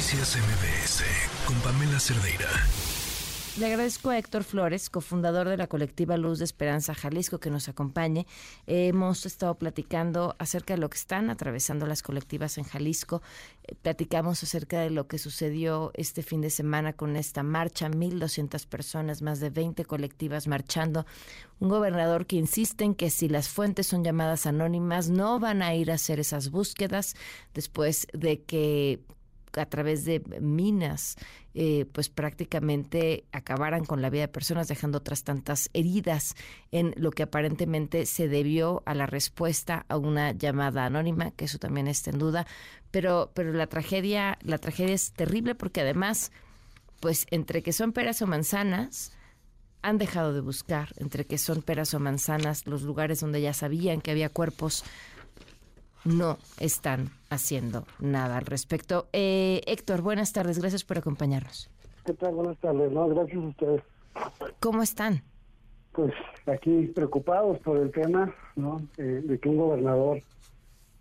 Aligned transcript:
Noticias 0.00 0.38
MBS 0.38 1.04
con 1.44 1.54
Pamela 1.60 2.00
Cerdeira. 2.00 2.48
Le 3.58 3.66
agradezco 3.66 4.08
a 4.08 4.16
Héctor 4.16 4.44
Flores, 4.44 4.88
cofundador 4.88 5.46
de 5.46 5.58
la 5.58 5.66
colectiva 5.66 6.16
Luz 6.16 6.38
de 6.38 6.46
Esperanza 6.46 6.94
Jalisco, 6.94 7.38
que 7.38 7.50
nos 7.50 7.68
acompañe. 7.68 8.26
hemos 8.66 9.26
estado 9.26 9.56
platicando 9.56 10.36
acerca 10.38 10.72
de 10.72 10.80
lo 10.80 10.88
que 10.88 10.96
están 10.96 11.28
atravesando 11.28 11.84
las 11.84 12.02
colectivas 12.02 12.56
en 12.56 12.64
Jalisco. 12.64 13.20
Eh, 13.64 13.74
platicamos 13.82 14.42
acerca 14.42 14.80
de 14.80 14.88
lo 14.88 15.06
que 15.06 15.18
sucedió 15.18 15.90
este 15.92 16.22
fin 16.22 16.40
de 16.40 16.48
semana 16.48 16.94
con 16.94 17.14
esta 17.14 17.42
marcha, 17.42 17.90
1.200 17.90 18.66
personas, 18.68 19.20
más 19.20 19.38
de 19.38 19.50
20 19.50 19.84
colectivas 19.84 20.46
marchando. 20.46 21.04
Un 21.58 21.68
gobernador 21.68 22.24
que 22.24 22.36
insiste 22.36 22.84
en 22.84 22.94
que 22.94 23.10
si 23.10 23.28
las 23.28 23.50
fuentes 23.50 23.88
son 23.88 24.02
llamadas 24.02 24.46
anónimas, 24.46 25.10
no 25.10 25.38
van 25.38 25.60
a 25.60 25.74
ir 25.74 25.90
a 25.90 25.96
hacer 25.96 26.20
esas 26.20 26.50
búsquedas 26.50 27.16
después 27.52 28.06
de 28.14 28.40
que 28.40 29.00
a 29.56 29.66
través 29.66 30.04
de 30.04 30.22
minas, 30.40 31.16
eh, 31.54 31.86
pues 31.92 32.08
prácticamente 32.08 33.24
acabaran 33.32 33.84
con 33.84 34.02
la 34.02 34.10
vida 34.10 34.22
de 34.22 34.28
personas, 34.28 34.68
dejando 34.68 34.98
otras 34.98 35.24
tantas 35.24 35.70
heridas 35.72 36.36
en 36.70 36.94
lo 36.96 37.10
que 37.10 37.24
aparentemente 37.24 38.06
se 38.06 38.28
debió 38.28 38.82
a 38.86 38.94
la 38.94 39.06
respuesta 39.06 39.84
a 39.88 39.96
una 39.96 40.32
llamada 40.32 40.84
anónima, 40.84 41.32
que 41.32 41.46
eso 41.46 41.58
también 41.58 41.88
está 41.88 42.10
en 42.10 42.18
duda. 42.18 42.46
Pero, 42.90 43.30
pero 43.34 43.52
la 43.52 43.66
tragedia, 43.66 44.38
la 44.42 44.58
tragedia 44.58 44.94
es 44.94 45.12
terrible 45.12 45.54
porque 45.54 45.80
además, 45.80 46.32
pues 47.00 47.26
entre 47.30 47.62
que 47.62 47.72
son 47.72 47.92
peras 47.92 48.22
o 48.22 48.26
manzanas, 48.26 49.12
han 49.82 49.98
dejado 49.98 50.34
de 50.34 50.40
buscar, 50.40 50.92
entre 50.96 51.24
que 51.24 51.38
son 51.38 51.62
peras 51.62 51.94
o 51.94 52.00
manzanas, 52.00 52.66
los 52.66 52.82
lugares 52.82 53.20
donde 53.20 53.40
ya 53.40 53.54
sabían 53.54 54.00
que 54.00 54.10
había 54.10 54.28
cuerpos 54.28 54.84
no 56.04 56.38
están 56.58 57.10
haciendo 57.28 57.84
nada 57.98 58.38
al 58.38 58.46
respecto. 58.46 59.08
Eh, 59.12 59.60
Héctor, 59.66 60.02
buenas 60.02 60.32
tardes, 60.32 60.58
gracias 60.58 60.84
por 60.84 60.98
acompañarnos. 60.98 61.70
¿Qué 62.04 62.14
tal? 62.14 62.34
Buenas 62.34 62.58
tardes, 62.58 62.90
no, 62.92 63.08
gracias 63.08 63.36
a 63.36 63.46
ustedes. 63.46 63.82
¿Cómo 64.60 64.82
están? 64.82 65.22
Pues 65.92 66.12
aquí 66.46 66.86
preocupados 66.94 67.58
por 67.60 67.76
el 67.78 67.90
tema, 67.90 68.34
¿no? 68.56 68.80
Eh, 68.96 69.22
de 69.24 69.38
que 69.38 69.48
un 69.48 69.56
gobernador 69.56 70.22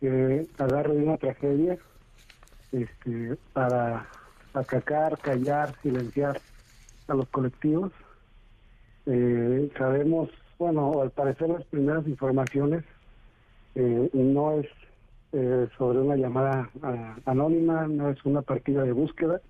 eh, 0.00 0.46
agarre 0.58 0.96
una 0.96 1.16
tragedia 1.16 1.78
este, 2.72 3.36
para 3.52 4.08
atacar, 4.54 5.18
callar, 5.18 5.74
silenciar 5.82 6.40
a 7.08 7.14
los 7.14 7.28
colectivos. 7.28 7.92
Eh, 9.06 9.70
sabemos, 9.76 10.30
bueno, 10.58 11.00
al 11.00 11.10
parecer 11.10 11.48
las 11.48 11.64
primeras 11.64 12.06
informaciones 12.06 12.84
eh, 13.74 14.10
no 14.12 14.60
es 14.60 14.66
eh, 15.32 15.68
sobre 15.78 16.00
una 16.00 16.16
llamada 16.16 16.68
ah, 16.82 17.16
anónima, 17.24 17.86
no 17.86 18.10
es 18.10 18.18
una 18.24 18.42
partida 18.42 18.82
de 18.82 18.90
búsqueda. 18.90 19.40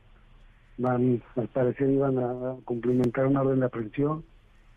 Van, 0.76 1.22
al 1.36 1.48
parecer 1.48 1.88
iban 1.88 2.18
a 2.18 2.56
cumplimentar 2.66 3.26
una 3.26 3.40
orden 3.40 3.60
de 3.60 3.66
aprehensión. 3.66 4.22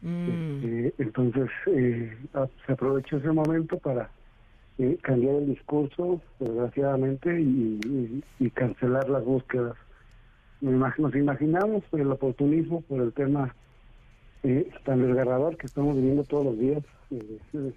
Mm. 0.02 0.30
Este, 0.30 0.94
entonces 1.04 1.50
eh, 1.68 2.18
ah, 2.34 2.48
se 2.66 2.72
aprovechó 2.72 3.18
ese 3.18 3.34
momento 3.34 3.78
para 3.80 4.12
eh, 4.78 4.98
cambiar 5.02 5.36
el 5.36 5.48
discurso, 5.48 6.22
desgraciadamente, 6.40 7.38
y, 7.38 8.22
cancelar 8.52 9.10
las 9.10 9.26
búsquedas. 9.26 9.76
Nos 10.62 11.16
imaginamos 11.16 11.84
el 11.92 12.12
oportunismo 12.12 12.80
por 12.82 13.02
el 13.02 13.12
tema 13.12 13.54
tan 14.86 15.02
desgarrador 15.02 15.58
que 15.58 15.66
estamos 15.66 15.96
viviendo 15.96 16.24
todos 16.24 16.46
los 16.46 16.60
días, 16.60 16.84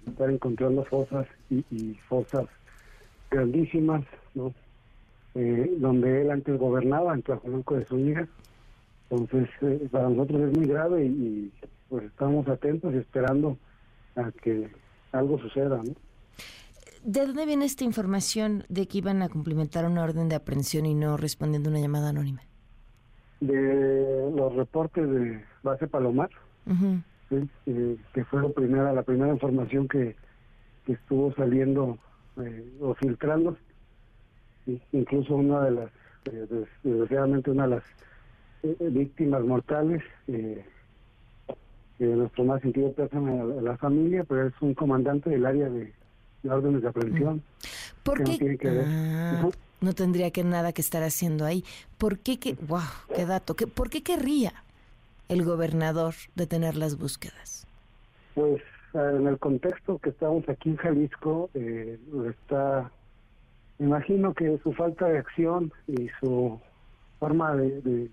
estar 0.07 0.29
encontrando 0.29 0.83
fosas 0.85 1.27
y, 1.49 1.65
y 1.71 1.95
fosas 2.07 2.47
grandísimas, 3.29 4.03
¿no? 4.33 4.53
Eh, 5.35 5.75
donde 5.77 6.21
él 6.21 6.31
antes 6.31 6.57
gobernaba, 6.57 7.13
en 7.13 7.21
Tlajomulco 7.21 7.75
de 7.75 7.85
Zúñiga. 7.85 8.27
Entonces, 9.09 9.49
eh, 9.61 9.87
para 9.91 10.09
nosotros 10.09 10.49
es 10.49 10.57
muy 10.57 10.67
grave 10.67 11.05
y, 11.05 11.51
pues 11.89 12.05
estamos 12.05 12.47
atentos 12.47 12.93
y 12.93 12.97
esperando 12.97 13.57
a 14.15 14.31
que 14.31 14.69
algo 15.11 15.39
suceda, 15.39 15.77
¿no? 15.77 15.93
¿De 17.03 17.25
dónde 17.25 17.45
viene 17.45 17.65
esta 17.65 17.83
información 17.83 18.65
de 18.67 18.87
que 18.87 18.97
iban 18.97 19.21
a 19.21 19.29
cumplimentar 19.29 19.85
una 19.85 20.03
orden 20.03 20.27
de 20.27 20.35
aprehensión 20.35 20.85
y 20.85 20.95
no 20.95 21.15
respondiendo 21.15 21.69
a 21.69 21.71
una 21.71 21.81
llamada 21.81 22.09
anónima? 22.09 22.41
De 23.39 24.31
los 24.35 24.55
reportes 24.55 25.07
de 25.09 25.41
base 25.61 25.87
Palomar, 25.87 26.29
eh, 27.29 27.97
que 28.13 28.25
fue 28.25 28.41
la 28.41 28.49
primera, 28.49 28.91
la 28.91 29.03
primera 29.03 29.31
información 29.31 29.87
que, 29.87 30.15
que 30.85 30.93
estuvo 30.93 31.31
saliendo 31.35 31.97
eh, 32.43 32.73
o 32.81 32.93
filtrando. 32.95 33.57
Incluso 34.91 35.35
una 35.35 35.61
de 35.61 35.71
las, 35.71 35.91
eh, 36.25 36.65
desgraciadamente 36.83 37.51
una 37.51 37.63
de 37.63 37.75
las 37.75 37.83
eh, 38.63 38.75
víctimas 38.79 39.43
mortales, 39.43 40.03
eh, 40.27 40.65
nuestro 41.99 42.43
más 42.43 42.61
sentido 42.61 42.91
pésame 42.91 43.39
a 43.39 43.61
la 43.61 43.77
familia, 43.77 44.23
pero 44.23 44.47
es 44.47 44.53
un 44.61 44.73
comandante 44.73 45.29
del 45.29 45.45
área 45.45 45.69
de, 45.69 45.93
órdenes 46.49 46.81
de 46.81 46.87
aprehensión. 46.87 47.41
¿Por 48.03 48.23
qué? 48.23 48.57
Ah, 48.65 49.49
no, 49.81 49.93
tendría 49.93 50.31
que 50.31 50.43
nada 50.43 50.73
que 50.73 50.81
estar 50.81 51.03
haciendo 51.03 51.45
ahí. 51.45 51.63
¿Por 51.97 52.19
qué 52.19 52.39
que, 52.39 52.53
wow, 52.67 52.81
qué 53.15 53.25
dato, 53.25 53.55
¿Qué, 53.55 53.67
¿por 53.67 53.89
qué 53.89 54.03
querría 54.03 54.53
el 55.29 55.43
gobernador 55.43 56.13
detener 56.35 56.75
las 56.75 56.97
búsquedas? 56.97 57.67
Pues 58.33 58.61
en 58.97 59.27
el 59.27 59.37
contexto 59.37 59.99
que 59.99 60.09
estamos 60.09 60.47
aquí 60.49 60.69
en 60.69 60.77
Jalisco, 60.77 61.49
eh, 61.53 61.99
está, 62.29 62.91
imagino 63.79 64.33
que 64.33 64.57
su 64.63 64.73
falta 64.73 65.07
de 65.07 65.19
acción 65.19 65.71
y 65.87 66.09
su 66.19 66.59
forma 67.19 67.55
de, 67.55 68.09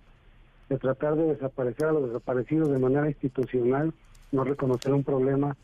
de, 0.69 0.79
tratar 0.79 1.15
de 1.15 1.35
desaparecer 1.35 1.87
a 1.87 1.93
los 1.93 2.09
desaparecidos 2.09 2.71
de 2.71 2.79
manera 2.79 3.09
institucional, 3.09 3.95
no 4.33 4.45
reconocer 4.45 4.93
un 4.93 5.05
problema 5.05 5.57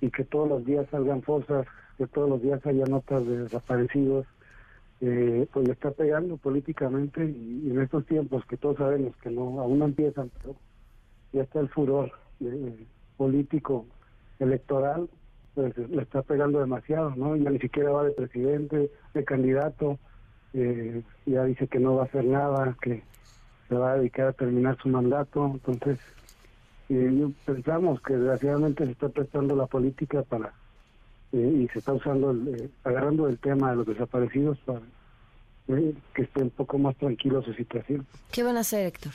y 0.00 0.10
que 0.10 0.24
todos 0.24 0.48
los 0.48 0.64
días 0.64 0.86
salgan 0.90 1.22
fosas, 1.22 1.66
que 1.96 2.06
todos 2.06 2.28
los 2.28 2.42
días 2.42 2.64
haya 2.66 2.84
notas 2.86 3.24
de 3.26 3.44
desaparecidos, 3.44 4.26
eh, 5.00 5.46
pues 5.52 5.66
le 5.66 5.74
está 5.74 5.92
pegando 5.92 6.36
políticamente 6.36 7.24
y, 7.24 7.70
en 7.70 7.80
estos 7.80 8.04
tiempos 8.06 8.44
que 8.46 8.56
todos 8.56 8.78
sabemos 8.78 9.16
que 9.22 9.30
no 9.30 9.60
aún 9.60 9.78
no 9.78 9.84
empiezan, 9.84 10.30
pero 10.42 10.56
ya 11.32 11.42
está 11.42 11.60
el 11.60 11.68
furor 11.68 12.10
eh, 12.40 12.84
político 13.16 13.86
electoral, 14.38 15.08
pues 15.54 15.76
le 15.76 16.02
está 16.02 16.22
pegando 16.22 16.60
demasiado, 16.60 17.14
¿no? 17.16 17.36
Ya 17.36 17.50
ni 17.50 17.58
siquiera 17.58 17.90
va 17.90 18.04
de 18.04 18.12
presidente, 18.12 18.90
de 19.14 19.24
candidato, 19.24 19.98
eh, 20.54 21.02
ya 21.26 21.44
dice 21.44 21.66
que 21.66 21.78
no 21.78 21.96
va 21.96 22.02
a 22.02 22.06
hacer 22.06 22.24
nada, 22.24 22.76
que 22.80 23.02
se 23.68 23.74
va 23.74 23.92
a 23.92 23.96
dedicar 23.96 24.28
a 24.28 24.32
terminar 24.32 24.78
su 24.82 24.88
mandato, 24.88 25.50
entonces 25.52 25.98
eh, 26.88 27.28
pensamos 27.44 28.00
que 28.02 28.14
desgraciadamente 28.14 28.86
se 28.86 28.92
está 28.92 29.08
prestando 29.08 29.54
la 29.56 29.66
política 29.66 30.22
para 30.22 30.52
eh, 31.32 31.64
y 31.64 31.68
se 31.68 31.80
está 31.80 31.92
usando, 31.92 32.30
el, 32.30 32.70
agarrando 32.84 33.28
el 33.28 33.38
tema 33.38 33.70
de 33.70 33.76
los 33.76 33.86
desaparecidos 33.86 34.58
para 34.60 34.80
que 36.14 36.22
esté 36.22 36.42
un 36.42 36.50
poco 36.50 36.78
más 36.78 36.96
tranquilo 36.96 37.42
su 37.42 37.52
situación. 37.52 38.06
¿Qué 38.32 38.42
van 38.42 38.56
a 38.56 38.60
hacer, 38.60 38.86
Héctor? 38.86 39.12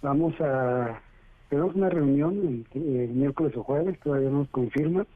Vamos 0.00 0.40
a 0.40 0.98
una 1.78 1.88
reunión 1.88 2.64
el, 2.74 3.08
miércoles 3.10 3.56
o 3.56 3.62
jueves, 3.62 3.98
todavía 4.00 4.30
no 4.30 4.38
nos 4.40 4.48
confirma, 4.48 5.06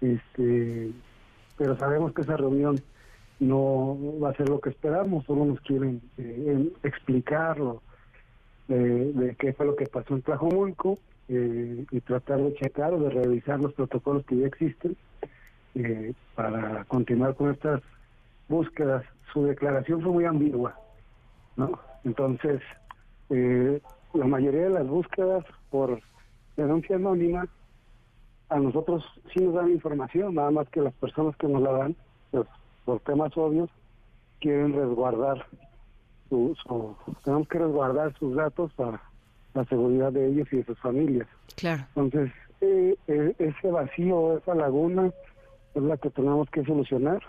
este, 0.00 0.92
pero 1.56 1.76
sabemos 1.76 2.12
que 2.12 2.22
esa 2.22 2.36
reunión 2.36 2.76
no 3.40 3.96
va 4.22 4.30
a 4.30 4.34
ser 4.34 4.48
lo 4.48 4.60
que 4.60 4.70
esperamos, 4.70 5.24
solo 5.24 5.44
nos 5.44 5.60
quieren 5.60 6.00
eh, 6.18 6.72
explicarlo 6.82 7.82
de, 8.68 9.34
qué 9.38 9.52
fue 9.54 9.66
lo 9.66 9.76
que 9.76 9.86
pasó 9.86 10.14
en 10.14 10.22
Tlajomulco 10.22 10.98
eh, 11.28 11.84
y 11.90 12.00
tratar 12.00 12.38
de 12.38 12.54
checar 12.54 12.92
o 12.92 13.00
de 13.00 13.10
revisar 13.10 13.60
los 13.60 13.72
protocolos 13.74 14.24
que 14.26 14.36
ya 14.36 14.46
existen 14.46 14.96
eh, 15.74 16.12
para 16.34 16.84
continuar 16.84 17.34
con 17.34 17.50
estas 17.50 17.82
búsquedas. 18.48 19.04
Su 19.32 19.44
declaración 19.44 20.02
fue 20.02 20.12
muy 20.12 20.24
ambigua, 20.24 20.74
¿no? 21.56 21.78
Entonces, 22.04 22.60
eh, 23.30 23.80
la 24.14 24.26
mayoría 24.26 24.62
de 24.62 24.70
las 24.70 24.86
búsquedas 24.86 25.44
por 25.70 26.00
denuncia 26.56 26.96
anónima, 26.96 27.46
a 28.48 28.58
nosotros 28.58 29.04
sí 29.32 29.40
nos 29.40 29.54
dan 29.54 29.70
información, 29.70 30.34
nada 30.34 30.50
más 30.50 30.68
que 30.70 30.80
las 30.80 30.94
personas 30.94 31.36
que 31.36 31.46
nos 31.46 31.62
la 31.62 31.72
dan, 31.72 31.96
pues, 32.30 32.46
por 32.84 33.00
temas 33.00 33.36
obvios, 33.36 33.70
quieren 34.40 34.72
resguardar 34.72 35.46
su, 36.28 36.54
tenemos 37.24 37.48
que 37.48 37.58
resguardar 37.58 38.14
sus 38.18 38.34
datos 38.36 38.72
para 38.74 39.02
la 39.54 39.64
seguridad 39.64 40.12
de 40.12 40.28
ellos 40.28 40.48
y 40.52 40.56
de 40.58 40.64
sus 40.64 40.78
familias. 40.78 41.26
Claro. 41.56 41.84
Entonces, 41.96 42.32
eh, 42.60 42.96
eh, 43.06 43.34
ese 43.38 43.70
vacío, 43.70 44.38
esa 44.38 44.54
laguna, 44.54 45.10
es 45.74 45.82
la 45.82 45.96
que 45.96 46.10
tenemos 46.10 46.50
que 46.50 46.64
solucionar, 46.64 47.22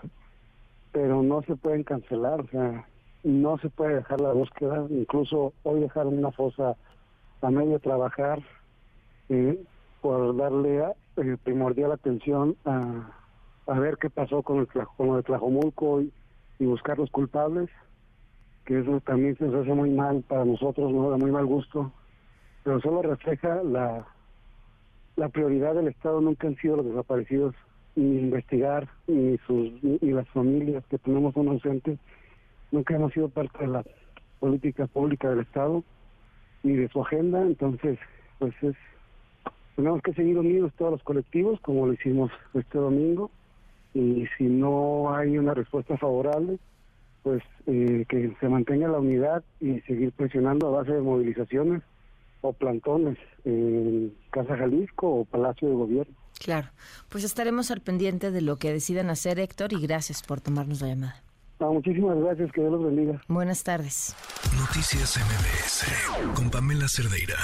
pero 0.92 1.22
no 1.22 1.42
se 1.42 1.56
pueden 1.56 1.84
cancelar, 1.84 2.40
o 2.40 2.48
sea, 2.48 2.86
no 3.22 3.58
se 3.58 3.68
puede 3.68 3.96
dejar 3.96 4.20
la 4.20 4.32
búsqueda, 4.32 4.86
incluso 4.90 5.52
hoy 5.62 5.80
dejaron 5.80 6.18
una 6.18 6.30
fosa 6.32 6.76
a 7.42 7.50
medio 7.50 7.78
trabajar 7.78 8.40
eh, 9.28 9.62
por 10.00 10.36
darle 10.36 10.82
eh, 11.16 11.36
primordial 11.42 11.92
atención 11.92 12.56
a, 12.64 13.06
ver 13.78 13.98
qué 13.98 14.10
pasó 14.10 14.42
con 14.42 14.58
el, 14.58 14.68
con 14.96 15.16
el 15.16 15.24
Tlajomulco 15.24 16.02
y, 16.02 16.12
buscar 16.58 16.98
los 16.98 17.10
culpables, 17.10 17.70
que 18.66 18.80
eso 18.80 19.00
también 19.00 19.34
se 19.38 19.44
nos 19.44 19.62
hace 19.62 19.72
muy 19.72 19.88
mal 19.88 20.22
para 20.28 20.44
nosotros, 20.44 20.92
no 20.92 21.08
da 21.08 21.16
muy 21.16 21.30
mal 21.30 21.46
gusto, 21.46 21.90
pero 22.62 22.80
solo 22.80 23.00
refleja 23.00 23.62
la, 23.62 24.06
la 25.16 25.28
prioridad 25.30 25.74
del 25.74 25.88
Estado, 25.88 26.20
nunca 26.20 26.48
han 26.48 26.56
sido 26.56 26.76
los 26.76 26.86
desaparecidos, 26.86 27.54
ni 27.96 28.18
investigar, 28.18 28.88
ni, 29.06 29.38
sus, 29.46 29.72
ni 29.82 30.10
las 30.10 30.28
familias 30.28 30.84
que 30.90 30.98
tenemos 30.98 31.34
un 31.34 31.48
ausente, 31.48 31.96
nunca 32.70 32.94
hemos 32.94 33.12
sido 33.12 33.28
parte 33.28 33.58
de 33.58 33.68
la 33.68 33.84
política 34.38 34.86
pública 34.86 35.30
del 35.30 35.40
Estado, 35.40 35.84
ni 36.62 36.74
de 36.74 36.88
su 36.88 37.02
agenda, 37.02 37.42
entonces, 37.42 37.98
pues 38.38 38.54
es, 38.62 38.74
tenemos 39.76 40.02
que 40.02 40.12
seguir 40.14 40.38
unidos 40.38 40.72
todos 40.76 40.92
los 40.92 41.02
colectivos, 41.02 41.60
como 41.60 41.86
lo 41.86 41.92
hicimos 41.92 42.30
este 42.54 42.78
domingo, 42.78 43.30
y 43.94 44.26
si 44.36 44.44
no 44.44 45.14
hay 45.14 45.36
una 45.38 45.54
respuesta 45.54 45.96
favorable, 45.96 46.58
pues 47.22 47.42
eh, 47.66 48.04
que 48.08 48.34
se 48.40 48.48
mantenga 48.48 48.88
la 48.88 48.98
unidad 48.98 49.42
y 49.60 49.80
seguir 49.82 50.12
presionando 50.12 50.68
a 50.68 50.78
base 50.78 50.92
de 50.92 51.00
movilizaciones 51.00 51.82
o 52.40 52.52
plantones 52.52 53.18
en 53.44 54.14
Casa 54.30 54.56
Jalisco 54.56 55.20
o 55.20 55.24
Palacio 55.24 55.68
de 55.68 55.74
Gobierno. 55.74 56.14
Claro, 56.38 56.68
pues 57.10 57.24
estaremos 57.24 57.70
al 57.70 57.82
pendiente 57.82 58.30
de 58.30 58.40
lo 58.40 58.56
que 58.56 58.72
decidan 58.72 59.10
hacer 59.10 59.38
Héctor 59.38 59.74
y 59.74 59.80
gracias 59.80 60.22
por 60.22 60.40
tomarnos 60.40 60.80
la 60.80 60.88
llamada. 60.88 61.22
Muchísimas 61.66 62.18
gracias, 62.18 62.50
que 62.52 62.60
Dios 62.60 62.72
los 62.72 62.84
bendiga. 62.84 63.20
Buenas 63.28 63.62
tardes. 63.62 64.14
Noticias 64.58 65.18
MBS 65.18 66.34
con 66.34 66.50
Pamela 66.50 66.86
Cerdeira. 66.88 67.36